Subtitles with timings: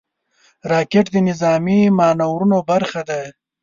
[0.71, 3.19] راکټ د نظامي مانورونو برخه ده